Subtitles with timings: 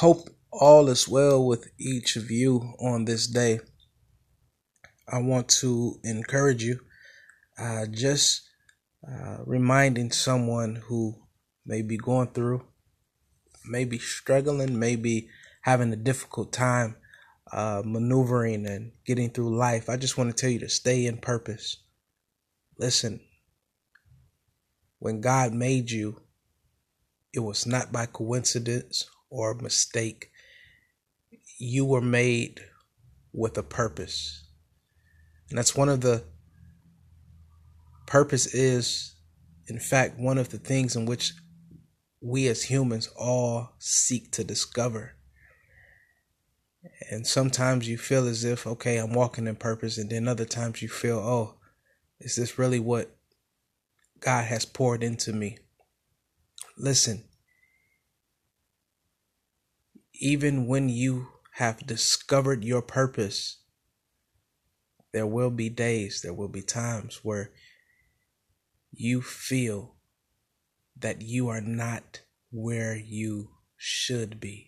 [0.00, 3.60] Hope all is well with each of you on this day.
[5.06, 6.80] I want to encourage you,
[7.58, 8.48] uh, just
[9.06, 11.16] uh, reminding someone who
[11.66, 12.64] may be going through,
[13.66, 15.28] maybe struggling, maybe
[15.64, 16.96] having a difficult time
[17.52, 19.90] uh, maneuvering and getting through life.
[19.90, 21.76] I just want to tell you to stay in purpose.
[22.78, 23.20] Listen,
[24.98, 26.22] when God made you,
[27.34, 30.30] it was not by coincidence or mistake.
[31.58, 32.60] You were made
[33.32, 34.44] with a purpose.
[35.48, 36.24] And that's one of the
[38.06, 39.14] purpose is
[39.68, 41.32] in fact one of the things in which
[42.20, 45.14] we as humans all seek to discover.
[47.10, 49.98] And sometimes you feel as if, okay, I'm walking in purpose.
[49.98, 51.56] And then other times you feel, oh,
[52.20, 53.16] is this really what
[54.20, 55.58] God has poured into me?
[56.76, 57.24] Listen,
[60.20, 63.58] even when you have discovered your purpose,
[65.12, 67.50] there will be days, there will be times where
[68.92, 69.96] you feel
[70.98, 74.66] that you are not where you should be.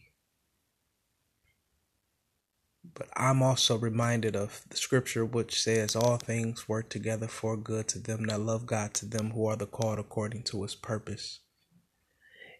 [2.94, 7.88] But I'm also reminded of the scripture which says, All things work together for good
[7.88, 11.40] to them that love God, to them who are the called according to his purpose.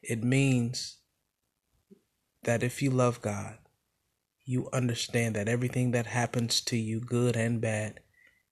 [0.02, 0.98] It means
[2.44, 3.58] that if you love God,
[4.44, 8.00] you understand that everything that happens to you, good and bad,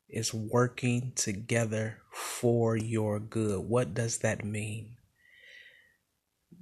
[0.08, 3.60] is working together for your good.
[3.60, 4.97] What does that mean?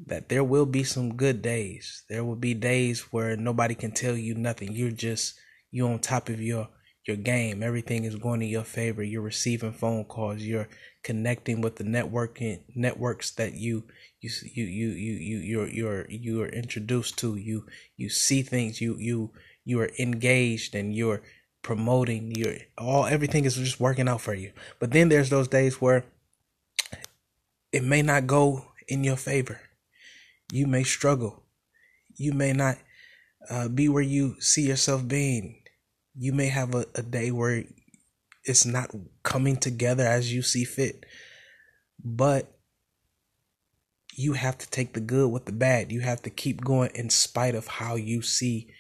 [0.07, 2.05] that there will be some good days.
[2.09, 4.73] There will be days where nobody can tell you nothing.
[4.73, 5.39] You're just
[5.71, 6.69] you on top of your
[7.09, 7.63] your game.
[7.63, 9.03] Everything is going in your favor.
[9.03, 10.43] You're receiving phone calls.
[10.43, 10.69] You're
[11.03, 13.85] connecting with the networking networks that you
[14.21, 17.37] you you you you you you're you're you're introduced to.
[17.37, 18.81] You you see things.
[18.81, 19.33] You you
[19.65, 21.23] you are engaged and you're
[21.63, 22.33] promoting.
[22.37, 24.53] You're all everything is just working out for you.
[24.79, 26.05] But then there's those days where
[27.73, 29.61] it may not go in your favor
[30.53, 31.43] you may struggle.
[32.17, 32.79] You may not
[33.51, 35.63] uh, be where you see yourself being.
[36.19, 37.65] You may have a, a day where
[38.45, 38.91] it's not
[39.23, 41.05] coming together as you see fit.
[42.03, 42.59] But
[44.15, 45.93] you have to take the good with the bad.
[45.93, 48.73] You have to keep going in spite of how you see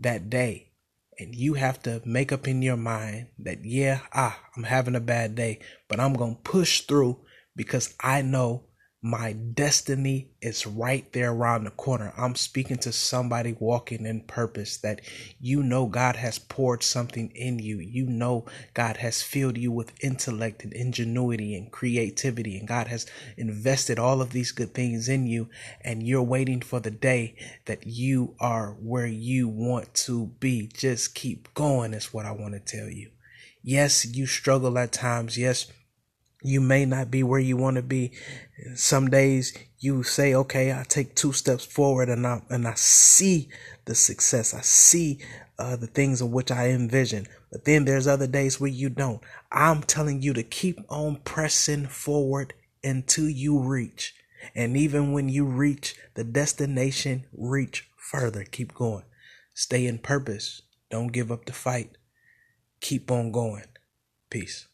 [0.00, 0.72] that day.
[1.18, 5.00] And you have to make up in your mind that, yeah, ah, I'm having a
[5.00, 7.20] bad day, but I'm going to push through
[7.54, 8.64] because I know
[9.06, 12.14] my destiny is right there around the corner.
[12.16, 15.02] I'm speaking to somebody walking in purpose that
[15.38, 17.80] you know God has poured something in you.
[17.80, 23.04] You know God has filled you with intellect and ingenuity and creativity, and God has
[23.36, 25.50] invested all of these good things in you.
[25.82, 27.36] And you're waiting for the day
[27.66, 30.70] that you are where you want to be.
[30.72, 33.10] Just keep going, is what I want to tell you.
[33.62, 35.36] Yes, you struggle at times.
[35.36, 35.66] Yes,
[36.44, 38.12] you may not be where you want to be.
[38.74, 43.48] Some days you say, okay, I take two steps forward and I, and I see
[43.86, 44.52] the success.
[44.52, 45.20] I see
[45.58, 47.26] uh, the things in which I envision.
[47.50, 49.22] But then there's other days where you don't.
[49.50, 52.52] I'm telling you to keep on pressing forward
[52.82, 54.14] until you reach.
[54.54, 58.44] And even when you reach the destination, reach further.
[58.44, 59.04] Keep going.
[59.54, 60.60] Stay in purpose.
[60.90, 61.96] Don't give up the fight.
[62.80, 63.64] Keep on going.
[64.28, 64.66] Peace.